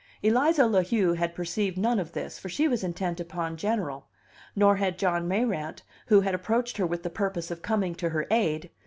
[0.23, 4.07] Eliza La Heu had perceived none of this, for she was intent upon General;
[4.55, 8.25] nor had John Mayrant, who had approached her with the purpose of coming to her
[8.31, 8.71] aid.